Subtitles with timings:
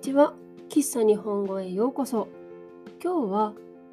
[0.00, 0.32] にちは。
[0.70, 2.26] 喫茶日本語へようこそ。
[3.04, 3.52] 今日は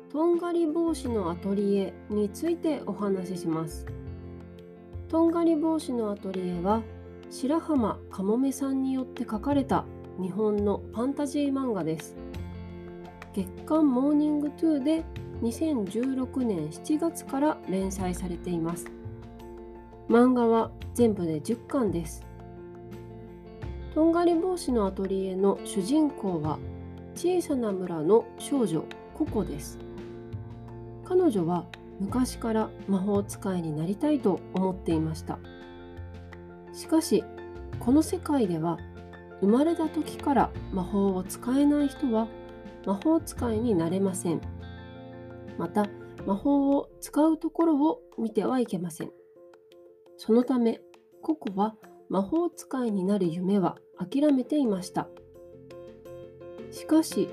[0.10, 3.86] とんがり帽子のアトリエについてお話しします。
[5.10, 6.82] とんがり帽子のアトリエは
[7.30, 9.84] 白浜かもめさんによって書かれた
[10.18, 12.16] 日本のファンタジー漫画です。
[13.34, 15.04] 月刊モーニングトゥーで
[15.42, 18.86] 2016年7月から連載されています。
[20.08, 22.27] 漫画は全部で10巻です。
[23.98, 26.60] とんがり帽子のアトリエの主人公は
[27.16, 29.80] 小さな村の少女ココです。
[31.04, 31.66] 彼女は
[32.00, 35.40] 昔から魔法使いになりたいと思っていました。
[36.74, 37.24] しかし
[37.80, 38.78] この世界では
[39.42, 42.28] 生まれた時から魔法を使えない人は
[42.86, 44.42] 魔法使いになれません。
[45.58, 45.88] また
[46.28, 49.12] 魔法を使うところを見てはいけません。
[50.18, 50.82] そのため
[51.24, 51.74] ココは
[52.10, 55.08] 魔法使いになる夢は諦めていました。
[56.72, 57.30] しかし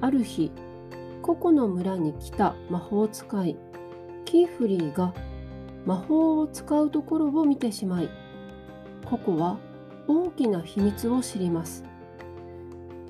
[0.00, 0.50] ある日
[1.22, 3.56] ココの村に来た魔法使い
[4.24, 5.14] キーフリーが
[5.86, 8.10] 魔法を使うところを見てしまい
[9.04, 9.58] ココは
[10.08, 11.84] 大きな秘密を知ります。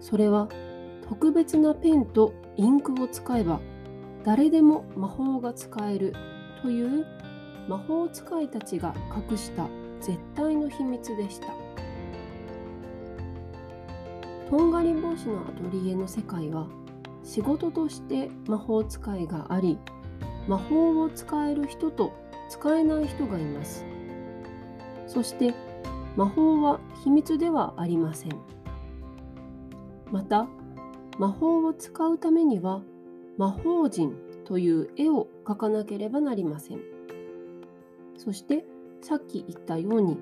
[0.00, 0.48] それは
[1.09, 3.61] 特別なペンとインクを使えば
[4.25, 6.14] 誰でも魔法が使える
[6.62, 7.06] という
[7.69, 8.94] 魔法使いたちが
[9.31, 9.69] 隠した
[10.03, 11.47] 絶対の秘密でした。
[14.50, 16.67] とんがり帽子のアトリエの世界は
[17.25, 19.78] 仕事として魔法使いがあり
[20.47, 22.12] 魔法を使える人と
[22.50, 23.86] 使えない人がいます。
[25.06, 25.55] そして
[26.16, 28.33] 魔法は秘密ではありません。
[30.11, 30.47] また
[31.19, 32.83] 魔法を使うためには
[33.39, 36.81] 魔法人という絵を描かなければなりません。
[38.19, 38.66] そして
[39.03, 40.17] さっき言ったように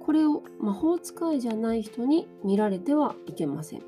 [0.00, 3.82] これを魔法使いじゃない人に見られてはいけません。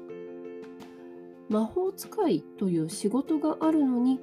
[1.49, 4.21] 魔法使いという仕事があるのに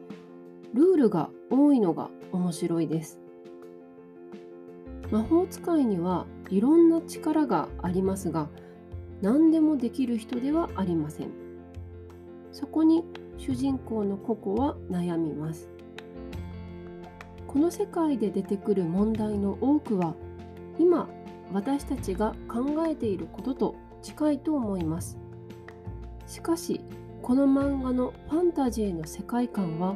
[0.73, 3.19] ルールが多いのが面白いです。
[5.09, 8.49] 魔法使いにはいろんな力がありますが
[9.21, 11.29] 何でもできる人ではありません。
[12.51, 13.03] そこに
[13.37, 15.74] 主人公のココは悩みます。
[17.55, 20.13] この世界で出てくる問題の多くは
[20.77, 21.07] 今
[21.53, 25.17] 私たちが考えていることと近いと思います。
[26.27, 26.81] しかし
[27.21, 29.95] この漫画のファンタジーの世界観は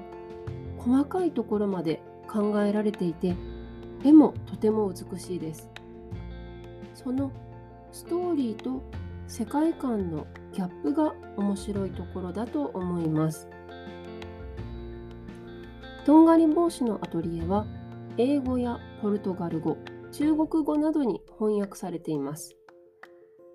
[0.78, 3.36] 細かいところまで考えられていて
[4.06, 5.70] 絵もとても美しいです。
[6.96, 7.30] その
[7.92, 8.82] ストーリーと
[9.28, 13.50] 世界観のギャップが面白いところだと思います。
[16.10, 17.68] とんがり帽子のアトリエは
[18.18, 19.78] 英語やポルトガル語、
[20.12, 22.56] 中国語などに翻訳されています。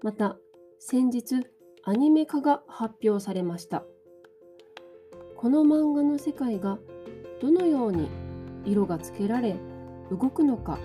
[0.04, 0.36] また、
[0.78, 1.44] 先日
[1.82, 3.82] アニメ化が発表されました。
[5.34, 6.78] この漫画の世界が
[7.42, 8.08] どのように
[8.64, 9.56] 色がつけられ
[10.12, 10.78] 動くのか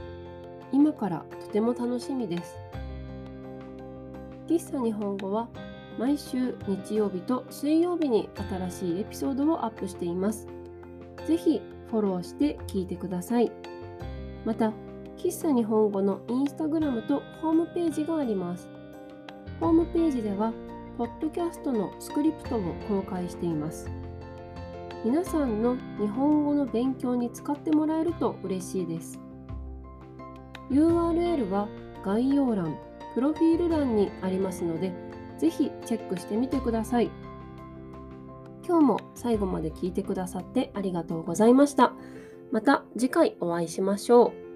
[0.71, 2.55] 今からとても楽しみです。
[4.47, 5.49] 喫茶日本語は
[5.99, 10.47] 毎週日曜日と水曜日に新しいエピソードをアップしています。
[11.29, 13.51] ぜひフォローして聞いてください。
[14.45, 14.73] また、
[15.15, 18.67] 喫茶日本語のインスタグラムとホームページがあります。
[19.59, 20.51] ホームページでは、
[20.97, 23.91] ポッドキャストのスクリプトを公開しています。
[25.05, 29.19] 皆さんの日本語の勉強に使ってもらえると嬉しいです。
[30.71, 31.67] URL は
[32.03, 32.75] 概要欄、
[33.13, 34.91] プロフィール欄にありますので、
[35.37, 37.11] ぜひチェックしてみてください。
[38.67, 41.93] 今日も最後まで聞いてくださってありがとうございました。
[42.51, 44.48] また次回お会いしましょう。